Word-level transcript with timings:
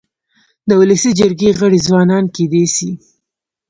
د 0.67 0.69
ولسي 0.81 1.11
جرګي 1.19 1.49
غړي 1.59 1.79
ځوانان 1.87 2.23
کيدای 2.35 2.65
سي. 2.75 2.91